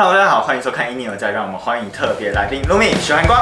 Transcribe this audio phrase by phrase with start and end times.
[0.00, 3.36] Hello，大家好，欢迎收看《一念有在》，让我们欢迎特别来宾 Lumi 许寒光。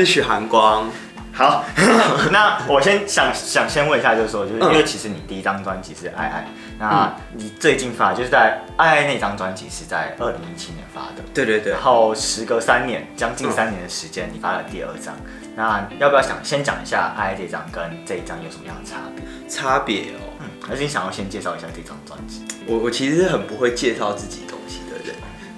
[0.00, 0.88] 是许寒光。
[1.32, 1.64] 好，
[2.32, 6.40] 那我先想想先问一下，就是说，就是因嗯为其实你第一张专辑是《爱爱》，
[6.78, 15.14] 那你最近发就是在《爱爱》那张专辑是在二零一七年发的，对对对然，后时隔三年，将近三年的时间，你发了第二张。
[15.54, 19.48] 那要不要想先讲一下《爱爱》这张跟这一张有什么样的差别？
[19.48, 20.32] 差别哦。
[20.40, 22.44] 嗯，还是你想要先介绍一下这张专辑？
[22.66, 24.59] 我我其实是很不会介绍自己的人，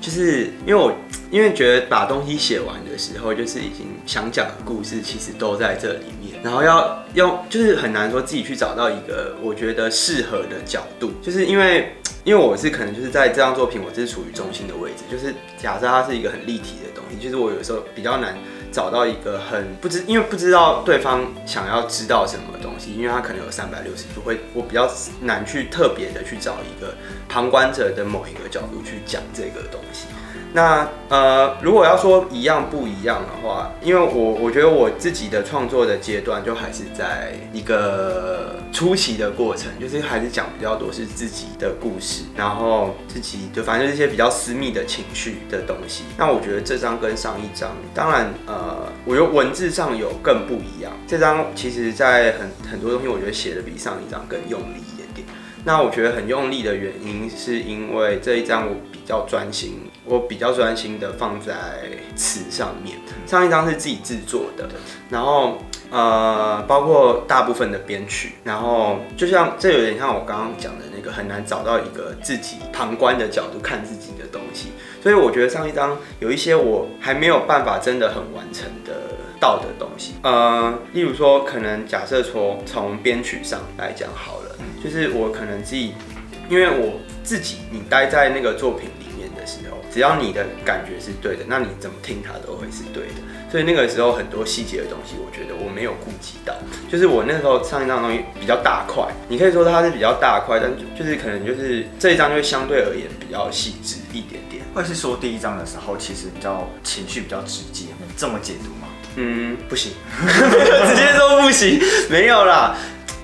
[0.02, 0.94] 就是因为我
[1.30, 11.94] 因为觉得把东西写完的时候，就是已经想讲的故事其实都在这里面，然后要用就是很难说自己去找到一个我觉得适合的角度，就是因为。
[12.24, 18.38] 因为我是可能就是在这张作品，我是处于中心的位置，就是假设它是一个很立体的东西，就是我有时候比较难
[18.72, 26.94] 找到一个很不知，因为不知道对方想要知道什么东西，因为他可能有三百六十度，会我比较难去特别的去找一个
[27.28, 30.06] 旁观者的某一个角度去讲这个东西。
[30.54, 46.04] 那呃，如果要说一样不一样的话，因为我我觉得我自己的创作的阶段就还是在一个初期的过程，就是还是讲比较多是自己的故事，然后自己就反正就是一些比较私密的情绪的东西。
[46.18, 50.92] 那我觉得这张跟上一张，当然呃，我觉得文字上有更不一样。
[51.06, 55.26] 这张其实在很很多东西，我觉得写的比上一张更用力一点点。
[55.64, 61.54] 那我觉得很用力的原因，是因为这一张我比较专心，我比较专心的放在
[62.16, 62.96] 词上面。
[63.26, 64.68] 上一张是自己制作的，
[65.08, 65.58] 然后
[65.90, 74.72] 呃，包括大部分的编曲，然后就像这有点像我刚刚讲的那个，很难找到一个自己旁观的角度看自己的东西。
[75.02, 78.92] 所以我觉得上一张有一些我还没有办法真的很完成的
[79.40, 85.94] 到的东西，呃，例如说可能假设说从编曲上来讲好了，就是我可能自己，
[86.48, 93.20] 因为我自己你待在那个作品里面的时候，只要你的感觉是对的，那你怎么听它都会是对的。
[93.50, 96.54] 所以那个时候很多细节的东西，我觉得我没有顾及到。
[96.90, 104.62] 就是我那时候唱一张东西比较大块，你可以说它是比较大块，但就就是可能就是这一张就会相对而言比较细致一点点。
[104.72, 108.88] 会是说第一张的时候，其实比较情绪比较直接，能这么解读吗？
[109.16, 109.92] 嗯，不行，
[110.88, 111.78] 直接说不行，
[112.08, 112.74] 没有啦。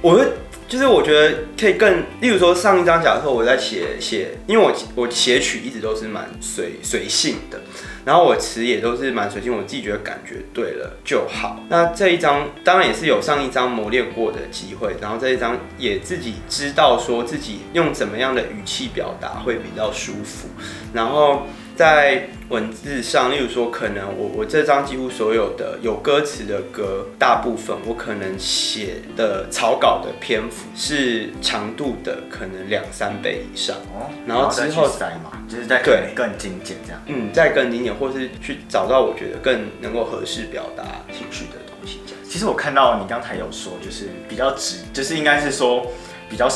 [0.03, 0.29] 我会
[0.69, 7.59] 就是我觉得可以更，例如说上一张假设我在写写，因为我我写曲一直都是蛮随随性的，
[8.05, 11.65] 然后我词也都是蛮随性，我自己觉得感觉对了就好。
[11.71, 20.49] 那这一张当然也是有上一张磨练过的机会，然后这一张也自己知道说自己用怎么样的语气表达会比较舒服，
[20.93, 21.47] 然后。
[21.79, 33.77] 在文字上，例如说，可能我我这张几乎所有的有歌词的歌，大部分我可能写的草稿的篇幅是长度的可能两三倍以上。
[33.95, 37.01] 哦，然后之后去塞嘛，就是在对更精简这样。
[37.07, 40.83] 嗯，再更精简，或是去找到我觉得更能够合适表达
[41.17, 42.21] 情绪的东西，这样。
[42.29, 45.87] 其实我看到你刚才有说，就是比较直，就是应该是说
[46.29, 46.49] 比较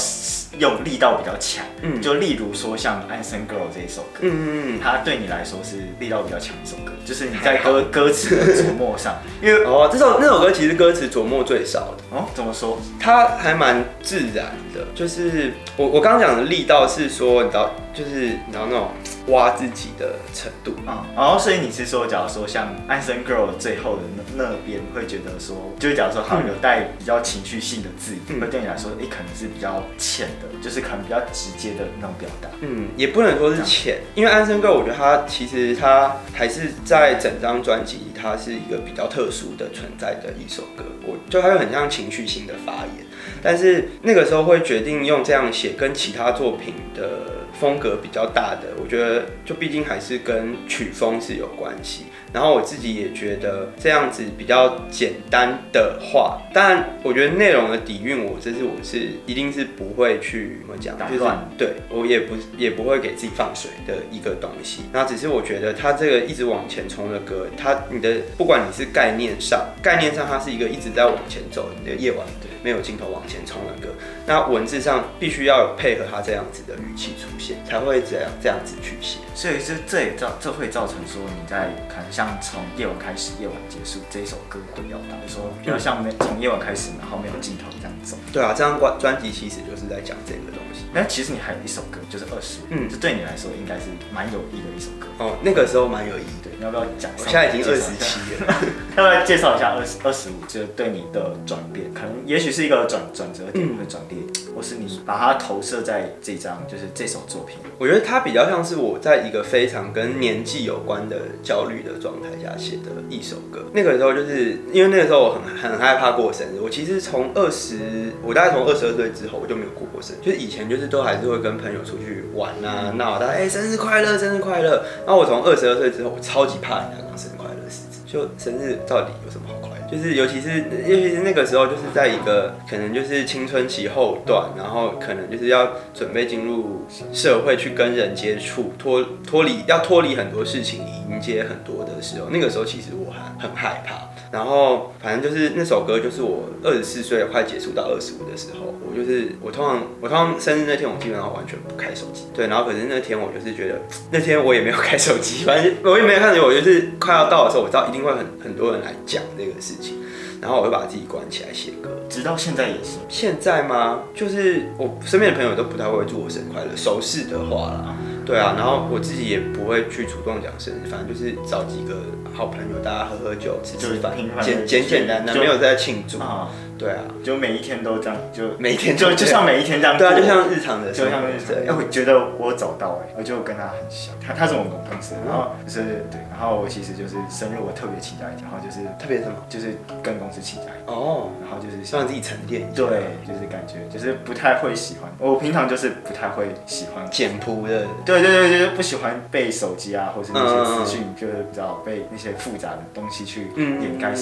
[0.58, 1.64] 用力道比较强。
[1.82, 4.80] 嗯就例如说像《安生 Girl》这一首歌，嗯嗯嗯。
[4.82, 12.16] 它对你来说是力道比较强的一首歌，就是你在歌歌词的琢磨上， 因为哦，这首那首歌其实歌词琢磨最少的。
[12.16, 12.78] 哦怎么说？
[13.00, 18.10] 它还蛮自然的，就是我我刚刚讲的力道是说，你知道，就是
[18.46, 18.88] 你知道那种
[19.28, 20.72] 挖自己的程度。
[20.86, 24.02] 啊、然后所以你是说，假如说像《安生 Girl》最后的
[24.36, 32.48] 那那边，会觉得说，就是假如说好像有带比较情绪性的字，嗯会对你来说，诶、可能是比较浅的，就是可能比较直接的那种表达。
[32.60, 40.84] 嗯，也不能说是浅，因为安生 girl，我觉得他其实他还是在整张专辑里，它是一个比较特殊的存在的一首歌。
[41.06, 43.06] 我就他会很像情绪性的发言，
[43.42, 52.06] 但是那个时候会决定用这样写，跟其他作品的风格比较大的，我觉得就毕竟还是跟曲风是有关系。
[52.32, 64.82] 然后我自己也觉得这样子比较简单的话，当然我觉得内容的底蕴，我这是我是一定是不会去怎么讲，就是打乱对我也不也不会给自己放水的一个东西。
[64.92, 72.26] 那只是我觉得它这个一直往前冲的歌，它你的不管你是概念上，概念上它是一个一直在往前走，你的夜晚
[72.64, 73.92] 没有尽头往前冲的歌。
[74.26, 79.18] 那文字上必须要有配合它这样子的语气出现，才会这样这样子去写。
[79.34, 88.16] 所以这这也造这会造成说你在可能像从夜晚开始，夜晚结束这一首歌会表达，就是说比较像没从夜晚开始，然后没有尽头这样走。
[88.32, 90.84] 对啊，这张专专辑其实就是在讲这个东西。
[90.94, 95.06] 但其实你还有一首歌，就是二十，嗯嗯，这对你来说应该是蛮有意义的一首歌。
[95.18, 96.50] 哦，那个时候蛮有意义的。
[96.50, 97.10] 对，你要不要讲？
[97.16, 98.54] 我现在已经二十七了。
[98.96, 100.44] 要不要介绍一下二十二十五？
[100.46, 104.20] 就是对你的转变，可能也许是一个转转折点嗯或者转变，
[104.62, 107.56] 或是你把它投射在这张就是这首作品。
[107.78, 113.64] 我觉得它比较像是我在一个非常跟年纪有关的焦虑的状态下写的一首歌。
[113.72, 124.84] 那个时候就是因为那个时候我很很害怕过生日，我其实从二十，我大概从二十二岁之后我就没有过过生日，就是以前就是都还是会跟朋友出去玩啊闹，大家哎、生日快乐，生日快乐。
[125.04, 129.71] 然后我从二十二岁之后，我超级怕人家讲生日快乐事情，就生日到底有什么好？
[129.92, 140.80] 就是尤其是尤其是那个时候，就是在一个可能就是青春期后段，然后可能就是要准备进入社会去跟人接触，脱脱离要脱离很多事情，
[141.10, 144.08] 迎接很多的时候，那个时候其实我还很害怕。
[144.32, 153.78] 然后反正就是那首歌，就是我二十四岁快结束到二十五的时候，我就是我通常我通常生日那天我基本上完全不开手机，对，然后可是那天我就是觉得
[154.10, 159.98] 那天我也没有开手机，反正我也没有看见，我就是快要到的时候，我知道一定会很很多人来讲这个事情，
[160.40, 161.90] 然后我就把自己关起来写歌。
[162.12, 162.98] 直到现在也是。
[163.08, 164.02] 现在吗？
[164.14, 171.96] 就是我身边的朋友都不太会祝我生日快乐，熟势的话啦，对啊，然后我自己也不会去主动讲生日，反正就是找几个
[172.34, 174.12] 好朋友，大家喝喝酒、吃吃饭
[174.42, 176.18] 简简简单单，就没有在庆祝。
[176.18, 176.48] 啊，
[176.78, 181.56] 对啊，就每一天都这样，就每一天就就像每一天这样对啊，就像日常的就像日常。
[181.56, 181.72] 哎。
[181.72, 189.34] 我觉得我走到哎，我就跟他很像，他他是我们公司，然后就是对，然后我其实就是生日我特别期待，然后就是特别什么？
[189.48, 192.70] 就是跟公司期待，哦，然后就是让自己沉淀一下。
[192.74, 197.08] 对，就是感觉就是不太会喜欢，我平常就是不太会喜欢。
[197.10, 204.14] 简朴的，对对对，就是不喜欢被手机啊，或是那些嗯资讯，就是比较被那些复杂的东西去嗯掩盖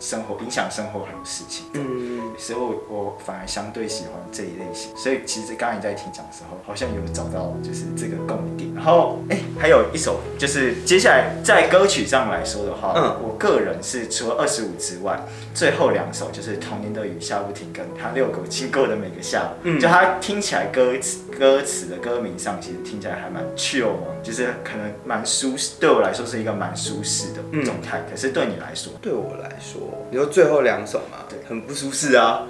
[0.00, 1.66] 生活、影响生活很多事情。
[1.74, 8.74] 嗯，所以我我反而相对喜欢这一类型，所以其实刚才你在听讲的时候，好像有找到就是这个共鸣点。
[8.74, 13.16] 然后哎、还有一首就是接下来在歌曲上来说的话，嗯。
[13.20, 15.20] 我个人是除了二十五之外，
[15.52, 23.90] 最后两首就是《童年的雨下不停》跟他遛狗经过的每个下午，嗯就他听起来歌词歌词的歌名上其实听起来还蛮 chill，
[24.22, 28.00] 就是可能蛮舒适，对我来说是一个蛮舒适的嗯状态。
[28.08, 32.42] 可是对你来说，对我来说，你说最后两首嘛，对很不舒适啊，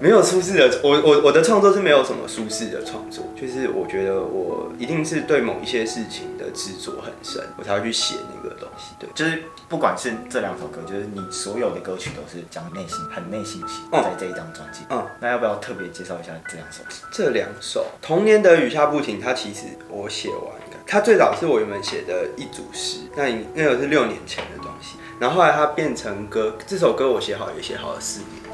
[0.00, 8.94] 没有舒适的，我我我的创作是没有什么舒适的创作，就是我觉得我一定是对某一些事情的执着很深，我才会去写那个东西。
[8.98, 14.80] 对，就是不管是这两首歌，就是你所有的歌曲都是讲内心，很内心戏，嗯在这一张专辑。
[14.90, 16.82] 嗯，那要不要特别介绍一下这两首？
[17.12, 20.40] 这两首《童年的雨下不停》，它其实我写完，
[20.86, 28.45] 它最早是我原本写的一组诗，那你那个是六年前的东西，然后后来它变成歌，这首歌我写好也写好了四年，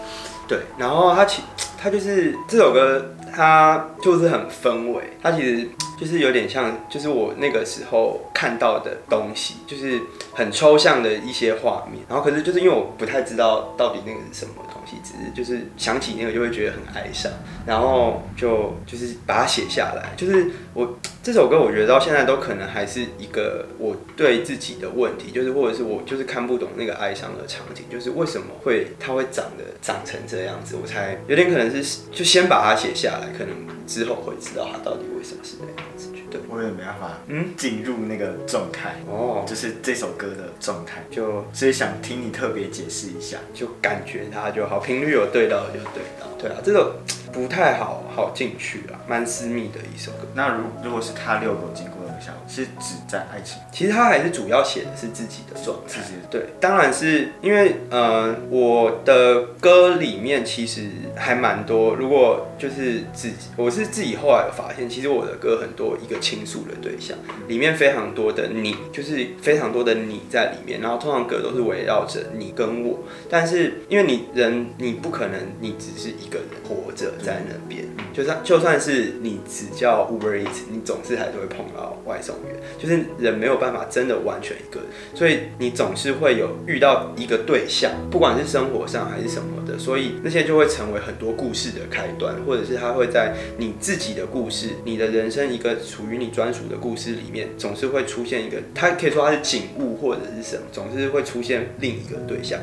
[0.48, 1.42] 对，然后他其
[1.78, 5.68] 他就是这首歌，他就是很氛围，他其实
[5.98, 10.00] 就是有点像，就是我那个时候看到的东西，就是
[10.32, 17.30] 很抽象的一些画面，然后可是就是因为我不太知道到底那个是什么东西，只是就是想起那个就会觉得很哀伤，
[17.66, 33.54] 然后就就是把它写下来，就是我这首歌我觉得到现在都可能还是一个我对自己的问题，就是或者是我就是看不懂那个哀伤的场景，就是为什么会它会长得长成这样子，我才有点可能是就先把它写下来，可能
[33.86, 43.36] 之后会知道它到底为什么是那样子，对，我也没办法，嗯嗯，进入那个状态，哦，就是这首歌的状态，就所以想听你特别解释一下。
[43.52, 46.96] 就感觉它就好，频率有对到就对到，对啊，这个
[47.30, 50.26] 不太好好进去啊，蛮私密的一首歌。
[50.34, 52.01] 那如如果是他遛狗经过
[52.48, 56.00] 是指在爱情其实他还是主要写的是自己的状态。
[56.30, 61.94] 对，当然是因为呃，我的歌里面其实还蛮多。
[61.94, 67.16] 如果就是自己，我是自己后来有发现，其实我的歌很多一个倾诉的对象，
[67.48, 70.80] 里面非常多的你，就是非常多的你在里面。
[70.80, 102.60] 然后通常歌都是围绕着你跟我，但是因为你人，你不可能你只是一个人活着在那边，就算就算是你只叫 Uber Eats，你总是还是会碰到外送员，就是人没有办法真的完全一个人，所以你总是会有遇到一个对象，不管是生活上还是什么的，所以那些就会成为很多故事的开端，或者是他会在你自己的故事、你的人生一个属于你专属的故事里面，总是会出现一个，他可以说他是景物或者是什么，总是会出现另一个对象。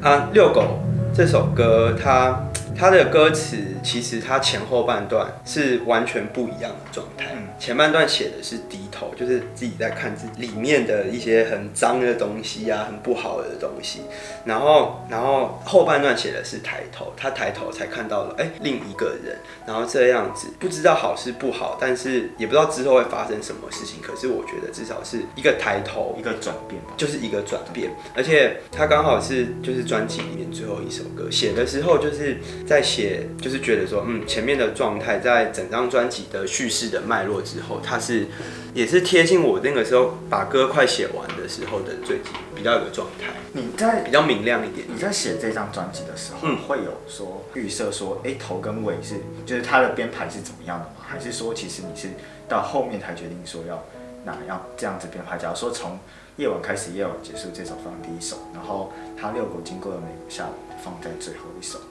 [0.00, 0.80] 啊，遛狗
[1.14, 2.48] 这首歌，它
[2.80, 7.26] 它的歌词其实他前后半段是完全不一样的状态。
[7.34, 14.00] 嗯前半段写的是低头，就是自己在看自己里面的一些很脏的东西啊，很不好的东西。
[14.46, 24.00] 然后，然后后半段写的是抬头，他抬头才看到了哎另一个人，然后这样子不知道好是不好，但是也不知道之后会发生什么事情。
[24.00, 26.94] 可是我觉得至少是一个抬头一，个转变吧。
[26.96, 38.28] 就是一个转变，而且他刚好是就是专辑里面最后一首歌，写的时候就是在写，就是觉得说，嗯，前面的状态在整张专辑的叙事的脉络之后，它是
[38.72, 44.86] 也是贴近我那个时候把歌快写完的时候的最近比较有个状态，你在比较明亮一点。
[44.88, 50.92] 你在写这张专辑的时候，嗯会有说预设说，哎、头跟尾是就是它的编排是怎么样的吗？
[51.04, 52.06] 还是说其实你是
[52.48, 53.84] 到后面才决定说要
[54.24, 55.36] 哪样这样子编排？
[55.36, 55.98] 假如说从
[56.36, 61.86] 夜晚开始，夜晚结束这首放第一首，然后他遛狗经过的每个下午放在最后一首吗？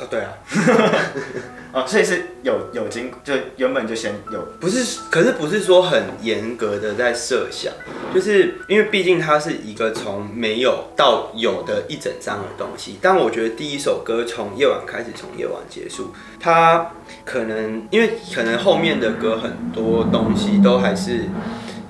[0.00, 0.32] 哦，对啊，
[1.72, 7.72] 哦，所以是有有经就原本就先有不是，可是不是说很严格的在设想，
[8.14, 12.98] 就是因为毕竟它是一个从没有到有的一整张的东西。
[13.02, 16.90] 但我觉得第一首歌从夜晚开始，从夜晚结束，它
[17.24, 21.26] 可能因为可能后面的歌很多东西都还是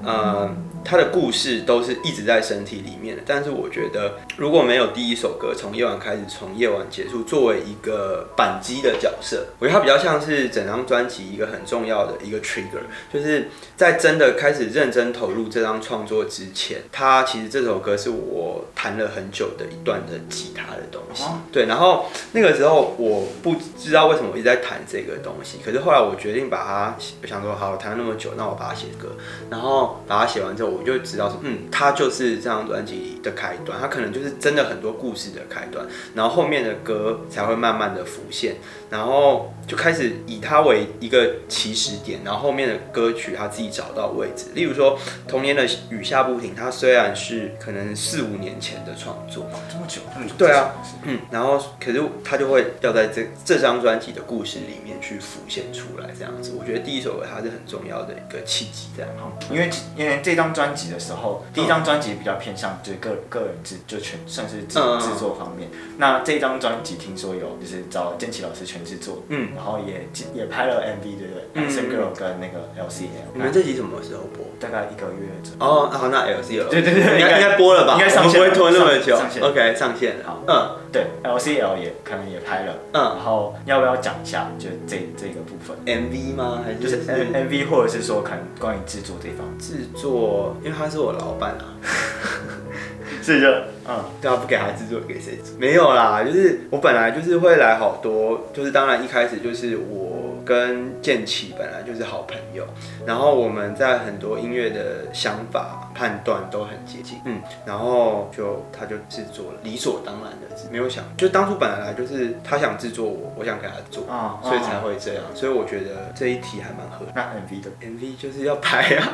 [0.05, 0.51] 呃。
[0.85, 21.25] 它的故事都是一直在身体里面的，但是我觉得如果没有第一首歌从夜晚开始，从夜晚结束，作为一个扳机的角色，我觉得它比较像是整张专辑一个很重要的一个 trigger，就是在真的开始认真投入这张创作之前，他其实这首歌是我弹了很久的一段的吉他的东西。
[21.25, 29.09] 哦，对，然后那个时候我不知道为什么我一直在弹这个东西，可是后来我决定把它，我想说好，我弹了那么久，那我把它写歌，
[29.51, 38.57] 然后把它写完之后，我就知道说，嗯，他就是这张专辑的开端，它可能就是真的很多故事的开端，然后后面的歌才会慢慢的浮现，
[38.91, 44.99] 然后就开始以它为一个起始点，然后后面的歌曲他自己找到位置，例如说
[45.29, 50.73] 《童年的雨下不停》，它虽然是可能四五年前的创作，哦这么久，这么久对啊
[51.05, 59.11] 嗯，然后可是他就会要在这这张专辑的故事里面去浮现出来，这样子，我觉得第一首歌它是很重要的一个契机，这样。
[59.41, 65.69] 是因为因为这张专辑的时候，第一张专辑比较偏向就是个个人制，就全算是制嗯制作方面。
[65.99, 71.69] 那这张专辑听说有就是找建奇老师全制作，嗯然后也也拍了 MV，对不对？
[71.69, 74.45] 生 girl 跟那个 LCL，你们这集什么时候播？
[74.59, 75.66] 大概一个月之后。
[75.66, 77.95] 哦，好，那 L C L，对对对应该应该播了吧？
[77.95, 80.25] 应该上线不会拖那么久上上线，OK，上线了。
[80.25, 86.61] 好嗯对，LCL 也可能也拍了，嗯然后要不要讲一下就这这个部分？，MV 吗？
[86.62, 90.54] 还是就是 MV 或者是说可能关于制作这一方面，制作？
[90.62, 91.64] 因为他是我老板啊，
[93.23, 93.49] 所以就
[93.88, 95.57] 嗯对啊，不给他制作给谁做？
[95.59, 102.67] 没有啦，就是我本来就是会来好多，就是当然一开始就是我跟建奇本来就是好朋友，
[103.07, 117.12] 然后我们在很多音乐的想法判断都很接近，嗯，然后就他就制作了，理所当然的制，没有想，就当初本来就是他想制作我，我想给他做，啊所以才会这样，所以我觉得这一题还蛮合理。
[117.14, 119.12] 那 MV 的 MV 就是要拍啊。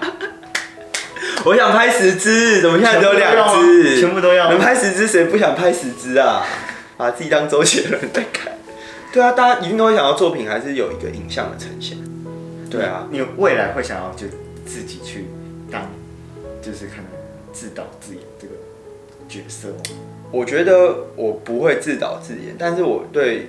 [1.44, 3.62] 我想拍十支，怎么现在只有两全
[3.96, 4.06] 支？
[4.08, 6.44] 部都要能拍十支，谁不想拍十支啊？
[6.98, 8.52] 把自己当周杰伦在看。
[9.12, 11.96] 对啊，大家一定都会想要作品还是有一个影像的呈现。
[12.70, 14.26] 对啊，你未来会想要就
[14.66, 15.26] 自己去
[15.70, 15.88] 当，
[16.60, 17.04] 就是可能
[17.52, 18.54] 自导自演这个
[19.28, 19.98] 角色吗？
[20.30, 23.48] 我觉得我不会自导自演，但是我对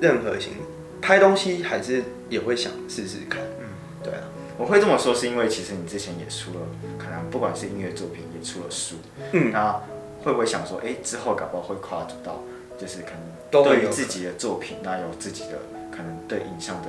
[0.00, 0.54] 任何型
[1.00, 3.40] 拍东西还是也会想试试看。
[3.60, 3.66] 嗯，
[4.02, 4.20] 对啊，
[4.58, 6.60] 我会这么说是因为其实你之前也出了，
[6.98, 8.96] 可能不管是音乐作品也出了书，
[9.32, 9.80] 嗯那
[10.24, 12.42] 会不会想说，哎、之后搞不好会跨足到，
[12.76, 15.60] 就是可能都对于自己的作品，那有自己的
[15.90, 16.88] 可能对影像的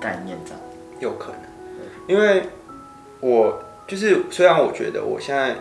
[0.00, 0.60] 概念这样。
[1.00, 1.40] 有可能，
[2.06, 2.44] 因为
[3.20, 5.56] 我就是虽然我觉得我现在，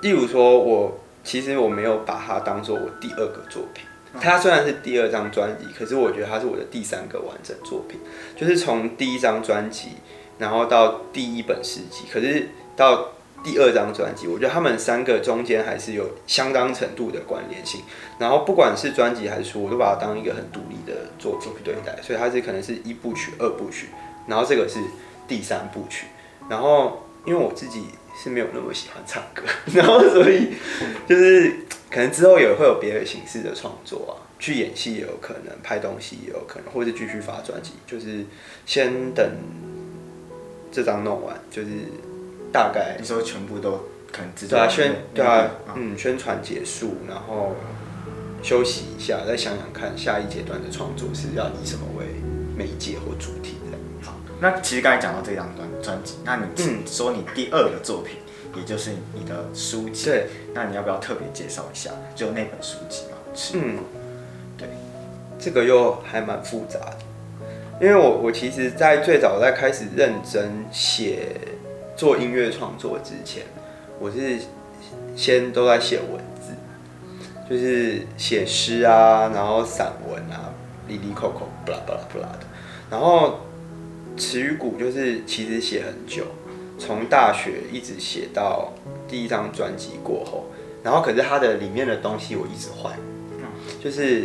[0.00, 3.84] 例如说我其实我没有把它当做我第二个作品。
[4.20, 8.00] 它虽然是第二张专辑，可是我觉得它是我的第三个完整作品，
[8.34, 9.90] 就是从第一张专辑，
[10.38, 13.10] 然后到第一本诗集，可是到
[13.44, 17.82] 第二张专辑，我觉得他们三个中间还是有相当程度的关联性。
[18.18, 23.88] 然后不管是专辑还是书，我都把它当一个很独立的作品对待，所以它是可能是一部曲、二部曲，
[24.26, 24.80] 然后这个是
[25.26, 26.06] 第三部曲。
[26.48, 27.84] 然后因为我自己
[28.16, 29.42] 是没有那么喜欢唱歌，
[29.72, 30.54] 然后所以
[31.06, 38.24] 就是可能之后也会有别的形式的创作啊，去演戏也有可能，拍东西也有可能，或者继续发专辑，就是
[38.66, 39.24] 先等
[40.70, 41.68] 这张弄完，就是
[42.52, 43.72] 大概你说全部都
[44.12, 47.54] 可能制作对啊，宣对啊，嗯，宣传结束，然后
[48.42, 52.06] 休息一下，再想想看下一阶段的创作是要以什么为
[52.56, 53.78] 媒介或主题的。
[54.06, 58.16] 好，那其实刚才讲到这张专专辑，那你嗯说你第二个作品，
[58.56, 61.90] 也就是你的书籍，对，那你要不要特别介绍一下？
[62.14, 63.78] 就那本书籍嘛，是，嗯，
[64.56, 64.68] 对，
[65.38, 66.98] 这个又还蛮复杂的，
[67.80, 71.28] 因为我我其实，在最早在开始认真写
[71.96, 73.44] 做音乐创作之前，
[74.00, 74.36] 我是
[75.14, 76.52] 先都在写文字，
[77.48, 80.52] 就是写诗啊，然后散文啊，
[80.88, 82.46] 里里口口，不啦不啦不啦的，
[82.90, 83.38] 然后
[84.16, 86.24] 词语谷就是其实写很久，
[86.80, 88.72] 从大学一直写到
[89.06, 90.46] 第一张专辑过后，
[90.82, 92.98] 然后可是它的里面的东西我一直换，
[93.80, 94.24] 就是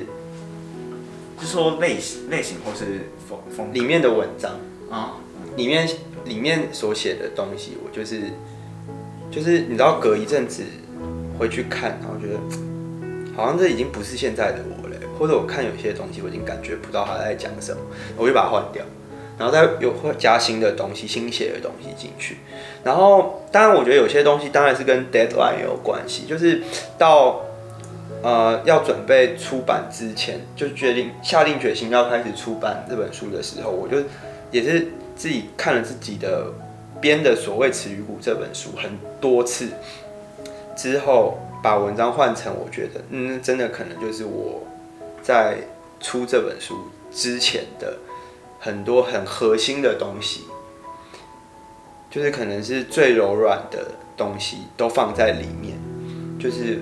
[1.40, 3.02] 是说类型类型或是
[3.50, 4.52] 风风里面的文章，
[4.90, 5.18] 啊，
[5.56, 5.88] 里面
[6.26, 8.22] 里面所写的东西，我就是
[9.32, 10.64] 就是你知道，隔一阵子
[11.38, 12.40] 回去看，然后觉得
[13.36, 17.82] 好像这已经不是现在的我了，或者我看有些东西我已经感觉不到他在讲什么，
[18.18, 18.84] 我就把它换掉，
[19.38, 22.38] 然后再有会加新的东西、新写的东西进去。
[22.84, 26.62] 然后当然，我觉得有些东西当然是跟 deadline 有关系，就是
[26.98, 27.42] 到
[28.24, 33.98] 呃要准备出版之前，就决定下定决心要开始出版这本书的时候，我就
[34.50, 36.52] 也是自己看了自己的
[37.00, 39.70] 编的所谓《词语谷》这本书很多次
[40.76, 44.66] 之后，把文章换成我觉得嗯，真的可能就是我
[45.22, 45.58] 在
[46.00, 46.76] 出这本书
[47.12, 47.98] 之前的
[48.60, 50.44] 很多很核心的东西，
[52.10, 55.78] 就是可能是最柔软的东西都放在里面，
[56.40, 56.82] 就是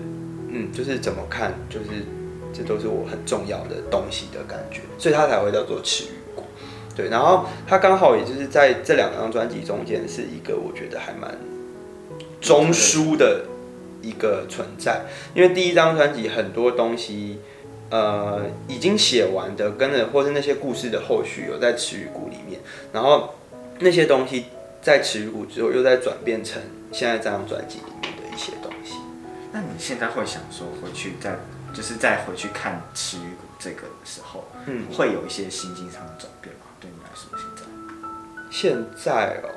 [0.51, 1.85] 嗯，就是怎么看，就是
[2.53, 6.43] 这都是我很重要的东西的感觉，所以它才会叫做词语谷。
[6.95, 11.37] 对，然后它刚好也就是在这两张专辑中间是一个我觉得还蛮
[12.39, 13.45] 中枢的
[14.01, 15.01] 一个存在，
[15.33, 17.39] 因为第一张专辑很多东西。
[17.93, 22.57] 呃，已经写完的，跟着或是那些故事的后续有在词语谷里面，
[22.93, 23.35] 然后
[23.79, 24.45] 那些东西
[24.81, 26.61] 在词语谷之后又再转变成
[26.93, 28.20] 现在这张专辑里面。
[29.51, 31.35] 那你现在会想说回去再
[31.73, 36.65] 就是再回去看《词语谷》这个的时候，嗯，会有一些心境上的转变吗？
[36.79, 37.71] 对你来说，现在，
[38.49, 39.49] 现在哦，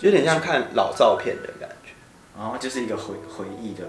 [0.00, 1.92] 有点像看老照片的感觉，
[2.36, 3.84] 然后就是一个回回忆的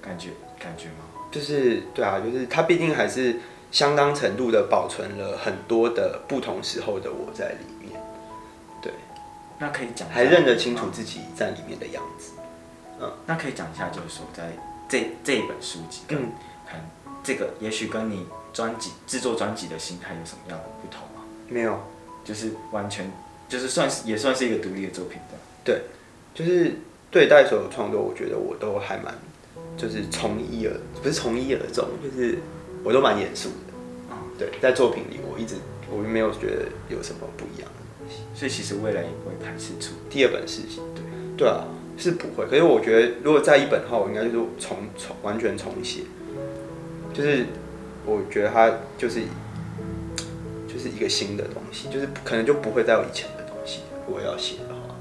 [0.00, 1.04] 感觉感觉吗？
[1.30, 3.40] 就是对啊，就是它毕竟还是
[3.72, 8.00] 相当程度的保存了很多的不同时候的我在里面，
[8.80, 8.92] 对，
[9.58, 12.33] 那可以讲还认得清楚自己在里面的样子。
[13.26, 14.52] 那可以讲一下，就是说在
[14.88, 16.32] 这这一本书籍跟嗯
[16.66, 16.90] 看
[17.22, 21.24] 这个，也许跟你专辑制作专辑的心态有什么样的不同吗？
[21.48, 21.78] 没有，
[22.24, 23.10] 就是完全
[23.48, 25.38] 就是算是也算是一个独立的作品的。
[25.64, 25.82] 对，
[26.34, 26.74] 就是
[27.10, 29.14] 对待所有创作，我觉得我都还蛮，
[29.76, 32.38] 就是从一而不是从一而终，就是
[32.82, 33.54] 我都蛮严肃的。
[34.10, 35.54] 嗯对，在作品里，我一直
[35.90, 38.22] 我没有觉得有什么不一样的东西。
[38.34, 39.94] 所以其实未来也不会排斥出。
[40.10, 41.04] 第二本事情，对
[41.36, 41.64] 对啊，
[41.96, 42.46] 是不会。
[42.46, 46.02] 可是我觉得，如果在一本的话，我应该就是重重完全重写，
[47.12, 47.46] 就是
[48.04, 49.20] 我觉得它就是
[50.66, 53.98] 就是一个新的东西，就是可能就不会再有以前的东西了。
[54.06, 54.94] 如果要写的话，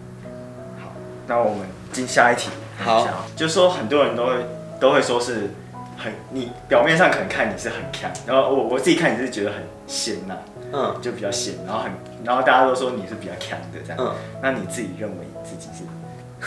[0.81, 0.91] 好，
[1.27, 2.49] 那我们进下一题。
[2.79, 4.33] 好，就是说很多人都会
[4.79, 5.51] 都会说是
[5.97, 10.35] 很你表面上可能看你是很强，然后我我自己看你是觉得很仙呐、
[10.71, 11.91] 嗯就比较仙，然后很
[12.23, 13.97] 然后大家都说你是比较强的这样。
[13.99, 15.83] 嗯，那你自己认为自己是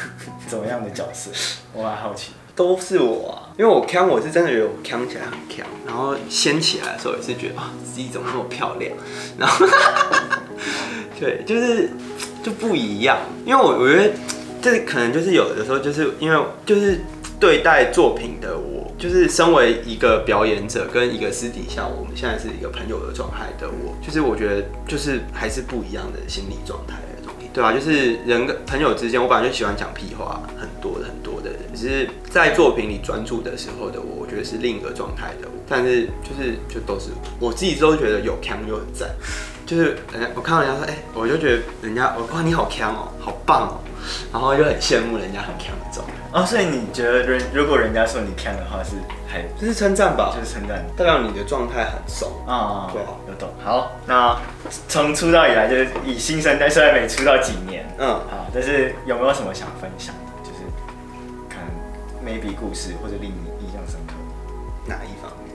[0.47, 1.31] 怎么样的角色？
[1.73, 2.33] 我蛮好奇。
[2.55, 8.91] 都是我啊，因为我扛，我是真的觉得我扛起来很扛，然后掀起来的时候也是觉得啊自己怎么那么漂亮，
[9.37, 9.67] 然后
[11.21, 11.91] 对，就是
[12.43, 14.11] 就不一样，因为我我觉得
[14.63, 16.99] 这可能就是有的时候就是因为就是
[17.39, 26.95] 对待作品的我，就是身为一个表演者跟一个私底下我们现在是一个朋友的状态的我，就是我觉得就是还是不一样的心理状态
[27.57, 35.49] 对啊，就是人跟朋友之间，我本来就喜欢讲屁话，很多的很多的人，只是在作品里专注的时候的我，我觉得是另一个状态的。
[35.67, 39.09] 但是就是就都是我自己都觉得有强又很赞，
[39.67, 43.81] 就是人家我看到人家说，哎、我就觉得人家我哇你好强哦，好棒哦，
[44.33, 48.93] 然后就很羡慕人家很强的这种，哦，所以你觉得人如果人家说你强的话是
[49.27, 52.31] 还就是称赞吧，就是称赞代表你的状态很松。
[52.47, 52.89] 啊？
[52.93, 53.49] 对啊有懂。
[53.65, 54.39] 好，那
[54.87, 60.49] 从出道以来就是以新生代，虽然没出道几年，嗯，好，但是有没有什么想分享的？
[60.49, 60.63] 就是
[61.49, 64.15] 可能 maybe 故事或者令你印象深刻
[64.87, 65.51] 哪一方面？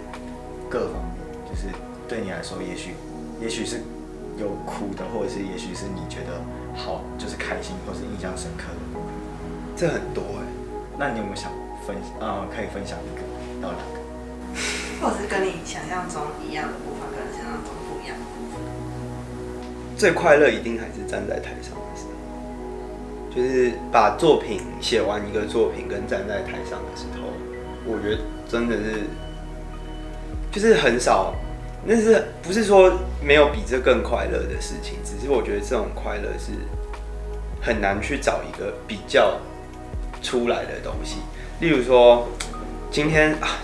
[0.69, 1.67] 各方面，就是
[2.09, 2.95] 对你来说，也许
[3.39, 3.81] 也许是
[4.37, 6.41] 有哭的，或者是也许是你觉得
[6.75, 9.01] 好，就是开心或是印象深刻的。
[9.75, 10.43] 这很多哎、
[10.97, 11.51] 那你有没有想
[11.87, 13.21] 分呃，可以分享一个
[13.61, 14.01] 到两个？
[15.01, 18.61] 或者是跟你想象中一样的部分，跟想象中不一样的部分。
[19.97, 27.29] 最快乐一定还是站在台上的时候，就是把作品写完一个作品跟站在台上的时候，
[27.85, 29.07] 我觉得真的是，
[30.51, 31.33] 就是很少，
[31.85, 32.91] 那是不是说
[33.21, 34.97] 没有比这更快乐的事情？
[35.03, 36.51] 只是我觉得这种快乐是
[37.61, 39.39] 很难去找一个比较
[40.21, 41.17] 出来的东西。
[41.59, 42.27] 例如说，
[42.91, 43.57] 今天啊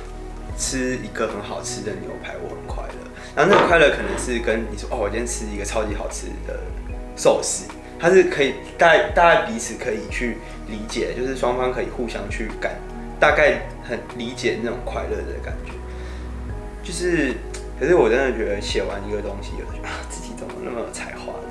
[0.58, 2.94] 吃一个很好吃的牛排，我很快乐。
[3.36, 6.60] 然后那个快乐可能是跟你说，哦，我今天吃一个超级好吃的
[7.16, 7.66] 寿司，
[8.00, 12.76] 它是可以大大概彼此可以去理解，就是双方可以互相去感，
[13.20, 15.72] 大概很理解那种快乐的感觉。
[16.84, 17.34] 就是，
[17.80, 21.50] 可是我真的觉得写完一个东西，有的 啊自己怎么那么有才华的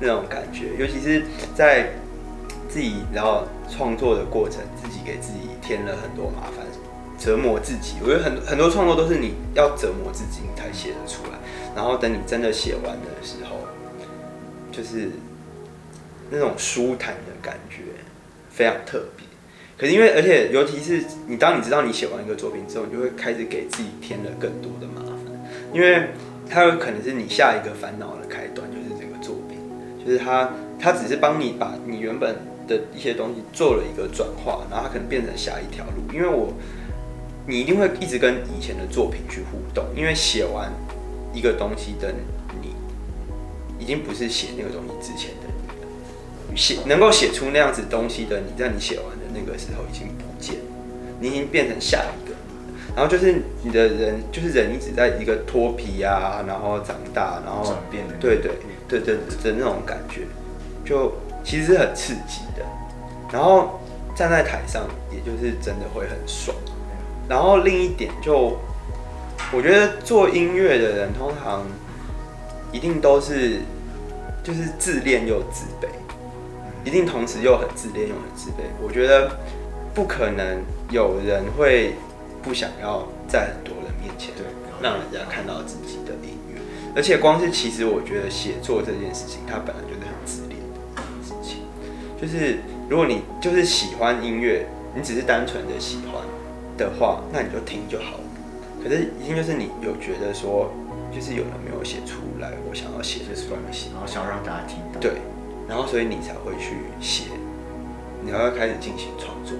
[0.00, 1.90] 那种感觉，尤其是在
[2.68, 6.66] 自己然后创作的过程，自己给自己添了很多麻烦，
[7.18, 7.96] 折磨自己。
[8.02, 11.38] 我觉得很很多创作都是你要折磨自己，你才写得出来。
[11.74, 13.56] 然后等你真的写完的时候，
[14.70, 15.10] 就是
[16.30, 17.82] 那种舒坦的感觉，
[18.50, 19.26] 非常特别。
[19.78, 25.18] 可是因为，而且尤其是你当你知道你写完一个作品之后，你就会开始给自己添了更多的麻烦，
[25.72, 26.08] 因为
[26.48, 29.58] 它有可能是你下一个烦恼的开端，就是这个作品，
[30.04, 32.36] 就是它它只是帮你把你原本
[32.68, 36.02] 的一些东西做了一个转化，然后它可能变成下一条路。
[36.12, 36.52] 因为我
[37.46, 40.70] 你一定会一直跟以前的作品去互动，因为写完
[41.32, 42.12] 一个东西的
[42.60, 42.74] 你，
[43.82, 46.56] 已经不是写那个东西之前的你了。
[46.56, 50.56] 写能够写出那样子东西的你，在你写完的那个时候已经不见，
[51.18, 52.31] 你已经变成下一个。
[52.94, 58.52] 然后就是你的人，就是人一直在一个脱皮啊，然后长大，然后变的对对
[58.86, 60.22] 对对的那种感觉，
[60.84, 62.64] 就其实是很刺激的。
[63.32, 63.80] 然后
[64.14, 66.54] 站在台上，也就是真的会很爽。
[67.28, 68.58] 然后另一点就，
[69.54, 71.64] 我觉得做音乐的人通常
[72.72, 73.60] 一定都是
[74.42, 75.88] 就是自恋又自卑，
[76.84, 78.64] 一定同时又很自恋又很自卑。
[78.82, 79.30] 我觉得
[79.94, 81.94] 不可能有人会
[82.42, 84.44] 不想要在很多人面前对
[84.82, 86.60] 让人家看到自己的音乐，
[86.96, 90.58] 而且光是其实我觉得写作这件事情，它本来就是很自恋
[90.96, 91.62] 的事情。
[92.20, 96.22] 就是如果你就是喜欢音乐，你只是单纯的喜欢
[96.76, 98.24] 的话，那你就听就好了。
[98.82, 100.70] 可是一定就是你有觉得说，
[101.14, 104.98] 就是有人没有写出来，我想要写这东西，然后想要让大家听到。
[104.98, 105.12] 对，
[105.68, 107.26] 然后所以你才会去写，
[108.20, 109.56] 你要开始进行创作，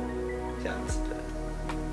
[0.61, 1.17] 这样子的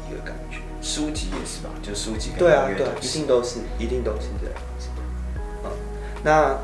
[0.10, 0.58] 一个感觉。
[0.82, 1.70] 书籍也是吧？
[1.82, 4.88] 就书籍跟对啊，对啊，一定都是，一定都是这样子。
[5.66, 5.72] 嗯，
[6.24, 6.58] 那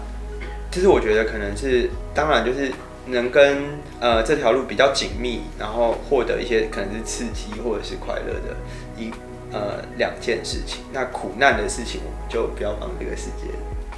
[0.71, 2.71] 其实我觉得可能是，当然就是
[3.07, 3.63] 能跟
[3.99, 8.55] 呃这条路比较紧密，然后获得一些可能是刺激或者是快乐的
[8.97, 9.11] 一
[9.51, 10.83] 呃两件事情。
[10.91, 13.47] 那苦难的事情，我们就不要帮这个世界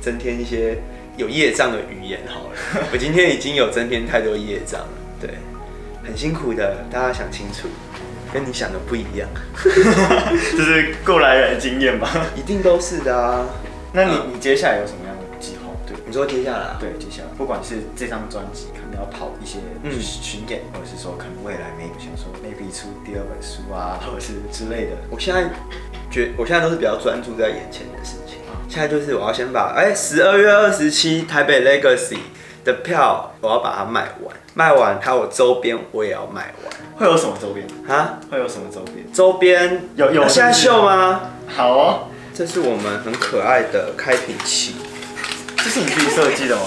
[0.01, 0.77] 增添一些
[1.15, 2.87] 有业障的语言好了。
[2.93, 5.31] 我今天已经有增添太多业障了，对，
[6.03, 7.67] 很辛苦的，大家想清楚，
[8.37, 9.27] 跟你想的不一样。
[9.63, 12.07] 就是过来人的经验吧？
[12.35, 13.45] 一定都是的啊。
[13.93, 15.71] 那你嗯你接下来有什么样的计划？
[15.87, 16.77] 对你说接下来啊？
[16.79, 24.91] 对，接下来不管是这张专辑可能要跑一些嗯巡演，或者是说可能未来 maybe 想说 maybe 出第二本书啊，或者是之类的。
[25.09, 25.49] 我现在
[26.11, 28.37] 觉，我现在都是比较专注在眼前的事情。
[28.47, 32.17] 啊现在就是我要先把哎十二月二十七台北 Legacy
[32.67, 37.65] 的票，我要把它卖完，卖完还有周边我也要卖完会有什么周边？
[37.87, 38.19] 啊。
[38.29, 39.11] 会有什么周边？
[39.13, 41.21] 周边有有那现在秀吗？
[41.47, 41.99] 好哦，
[42.33, 44.75] 这是我们很可爱的开瓶器，
[45.55, 46.61] 这是你自己设计的吗？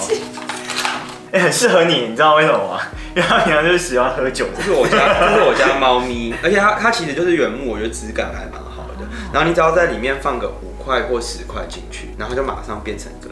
[1.31, 2.81] 哎、很适合你，你知道为什么吗？
[3.15, 4.63] 因为他平常就是喜欢喝酒这。
[4.63, 9.05] 是我家，这是我家猫咪，而且它它其实就是原木，我觉得质感还蛮好的。
[9.31, 13.31] 然后你只要在里面放个五块或十块进去，然后它就马上变成一个。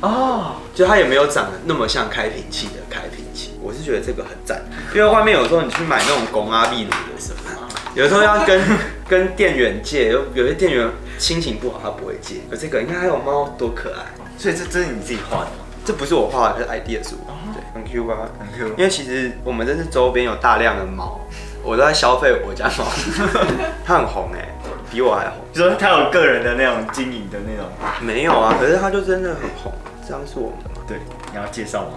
[0.00, 3.52] 哦，就它也没有长得那么像开瓶器的开瓶器。
[3.62, 4.62] 我是觉得这个很赞，
[4.94, 8.60] 因为外面有时候你去买那种公阿壁炉的时候，有时候要跟
[9.08, 10.86] 跟店员借，有有些店员
[11.18, 14.04] 心情不好他不会借，可这个你看还有猫多可爱，
[14.36, 15.64] 所以这这是你自己画的吗？
[15.84, 18.16] 这不是我画的，是 idea 是我，对，很 Q 吧？
[18.38, 21.20] 很 Q 因为其实我们这是周边有大量的猫，
[21.62, 22.84] 我都在消费我家猫，
[23.84, 24.46] 它很红哎、
[24.90, 25.38] 比我还红。
[25.52, 29.72] 你说他有个人的那种经营的那种，没有啊，可是它就真的很红，
[30.06, 30.84] 这样是我们的吗？
[30.86, 30.98] 对，
[31.30, 31.90] 你要介绍吗？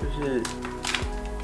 [0.00, 0.40] 就是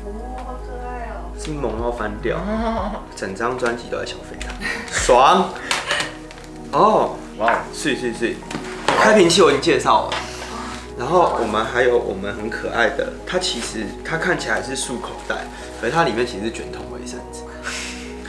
[0.04, 0.08] 哦，
[0.44, 1.30] 好可爱哦。
[1.38, 2.38] 是萌猫翻掉，
[3.14, 4.48] 整张专辑都在小飞它，
[4.90, 5.50] 爽。
[6.72, 8.34] 哦，哇哦，是是是，
[8.86, 10.16] 开瓶器我已经介绍了。
[10.98, 15.44] 然后我们还有我们很可爱的，它其实它看起来是束口袋，
[15.78, 17.40] 可是它里面其实是卷筒卫生纸，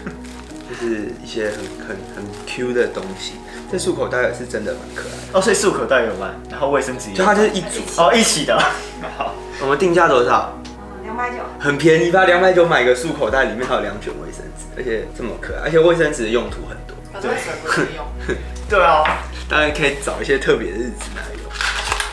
[0.69, 3.35] 就是一些很很很 Q 的东西。
[3.71, 7.81] 这束口袋也是真的蛮可爱的，哦，所以漱口袋有卖，然后卫生纸也有就它就是一组。
[7.97, 8.57] 哦一起的，
[9.17, 10.57] 好，我们定价多少？
[10.65, 11.37] 嗯，两百九。
[11.59, 18.05] 很便宜吧，两百九买个束口袋，里面还有两卷卫生纸，而且这么可爱，而且卫生纸的用途很多，可是为什么不能用？
[18.69, 19.03] 对啊，
[19.49, 21.51] 当然可以找一些特别的日子来用。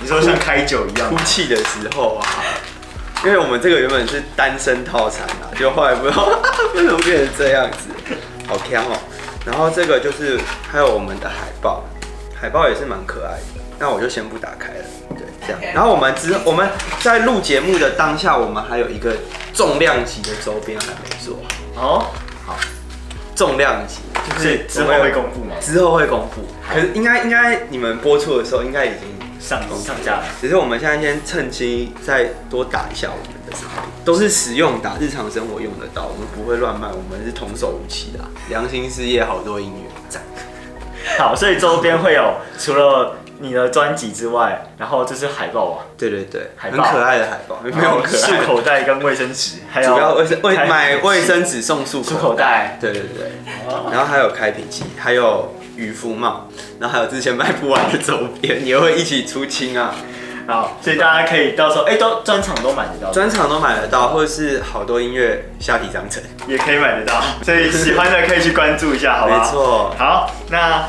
[0.01, 2.27] 你说像开酒一样哭，泣的时候啊，
[3.25, 6.29] 因为我们这个原本是单身套餐啊，就后来不知道
[6.75, 7.89] 为什么变成这样子，
[8.47, 8.99] 好香哦。
[9.45, 10.39] 然后这个就是
[10.71, 11.85] 还有我们的海报，
[12.35, 13.61] 海报也是蛮可爱的。
[13.79, 15.61] 那我就先不打开了，对，这样。
[15.75, 16.69] 然后我们之我们
[17.01, 19.15] 在录节目的当下，我们还有一个
[19.53, 21.37] 重量级的周边还没做
[21.75, 22.15] 好，
[22.47, 22.55] 哦，
[23.35, 23.99] 重量级
[24.31, 25.57] 就是之后会公布吗？
[25.61, 29.09] 之后会公布，可是应该应该你们播出的时候应该已经
[29.41, 33.41] 上上架了，只是我们现在先趁机再多打一下我们
[34.05, 40.23] 都是实用打，日常生活用得到，我们不会乱卖，我们是童叟无欺的啊、良心事业好多音乐，赞。
[41.19, 46.83] 好，所以周边会有除了你的专辑之外，然后这是海报啊，对对对，海报。
[46.83, 48.03] 很可爱的海报，没有
[48.47, 53.33] 口袋跟卫生纸，还有主要卫生卫开买卫生纸送漱漱口袋，对对对，
[53.67, 56.49] 哦然后还有开瓶器，还有渔夫帽，
[56.81, 59.95] 然后还有之前卖不完的周边，也会一起出清啊。
[60.47, 66.23] 好，所以大家可以到时候哎、都专场都买得到，专场都买得到，或者是好多音乐下皮章程。
[66.47, 69.39] 也可以买得到，所以喜欢的可以去关注一下，好不好？
[69.39, 69.51] 没。
[69.51, 70.85] 错，好，那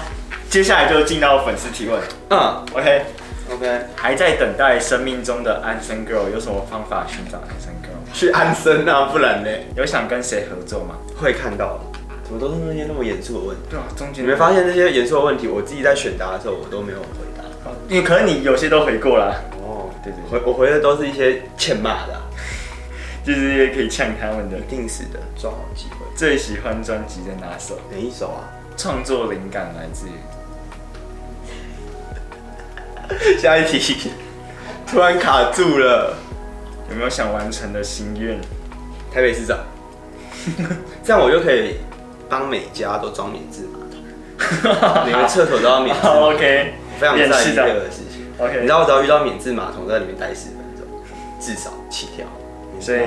[0.50, 3.06] 接下来就进到粉丝提问嗯，OK。
[3.52, 8.14] ，OK，还在等待生命中的安生 girl，有什么方法寻找安生 girl？
[8.14, 9.50] 去安生啊，不然呢？
[9.78, 10.96] 有想跟谁合作吗？
[11.16, 11.80] 会看到，
[12.24, 13.62] 怎么都是那些那么严肃的问题？
[13.70, 17.24] 对啊，中间你没发现这些严肃的问题，我自己在选答的时候我都没有回
[17.66, 17.72] 答。
[17.90, 22.22] 因为可能你有些都回过了，哦，对对对，回我回的都是一些欠骂的啊、
[23.26, 24.64] 就是也可以呛他们的一。
[24.70, 26.06] 定是的，抓好机会。
[26.16, 27.78] 最喜欢专辑的哪首？
[27.92, 28.50] 哪一首啊？
[28.78, 30.12] 创作灵感来自于
[33.40, 34.12] 下一题，
[34.86, 36.16] 突然卡住了。
[36.90, 38.40] 有没有想完成的心愿？
[39.12, 39.58] 台北市长，
[41.04, 41.78] 这样我就可以
[42.30, 46.34] 帮每家都装免治马桶，每个厕所都要免治马桶。
[46.34, 48.26] ，OK，非常在意这个事情。
[48.38, 50.86] OK 你知道我只要遇到免治马桶，在里面待十分钟，
[51.40, 52.26] 至少起跳。
[52.80, 53.00] 所以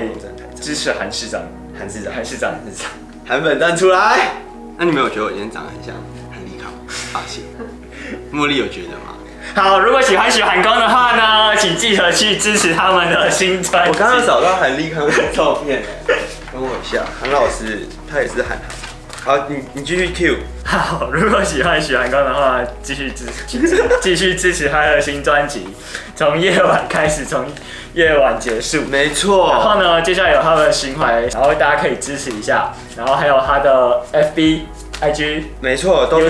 [0.59, 1.41] 支持韩市长，
[1.77, 2.91] 韩市长，韩市长韩市长，
[3.27, 4.31] 韩粉站出来。
[4.77, 5.93] 那你们有觉得我今天长得很像
[6.31, 6.79] 韩立康吗？
[7.13, 7.43] 发现，
[8.33, 9.15] 茉莉有觉得吗？
[9.55, 13.91] 好，如果喜欢许寒光的话呢，请记得去支持他们的新专辑。
[13.91, 15.83] 我刚刚找到韩立康的照片，
[16.51, 18.61] 等我一下，韩老师他也是韩寒。
[19.23, 20.37] 好，你你继续 Q。
[20.63, 23.59] 好，如果喜欢许寒光的话，继续支持，
[24.01, 25.67] 继续支持他的新专辑，
[26.15, 27.45] 从夜晚开始，从
[27.93, 28.81] 夜晚结束。
[28.83, 34.61] 没错然后，呢，接下来有他的巡回，然后大家可以支持一下，然后还有他的 FB、
[35.01, 36.21] IG、没错，都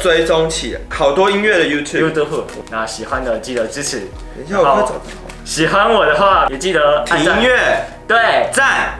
[0.00, 2.12] 追踪起来，好多音乐的 YouTube。
[2.12, 2.42] YouTube。
[2.70, 4.00] 那喜欢的记得支持，
[4.36, 5.00] 等一下，我快找到。
[5.44, 8.98] 喜欢我的话也记得按音，乐对，赞，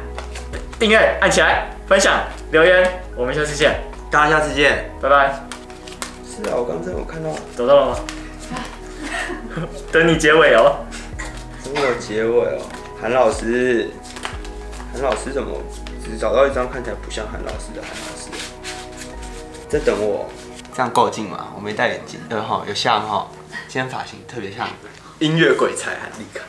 [0.79, 2.15] 订阅按起来，分享
[2.53, 4.91] 留言，我们下次见，大家下次见。
[5.01, 5.41] 拜拜。
[6.23, 7.99] 是啊，我刚才我看到，找到了吗？
[9.91, 10.85] 等你结尾哦。
[11.65, 12.63] 等我结尾哦。
[13.01, 13.91] 韩老师，
[14.93, 15.51] 韩老师怎么
[16.05, 18.29] 只找到一张看起来不像韩老师的韩老师？
[19.67, 20.29] 在等我。
[20.75, 21.55] 这样够近吗？
[21.57, 22.21] 我没戴眼镜。
[22.29, 23.27] 对哈，有像哈。
[23.67, 24.69] 今天发型特别像
[25.21, 26.45] 音乐鬼才韩立康。